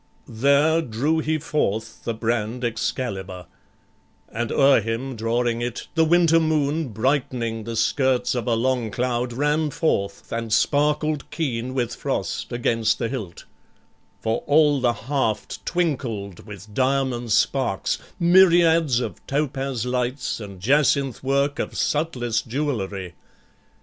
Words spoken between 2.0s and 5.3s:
the brand Excalibur, And o'er him,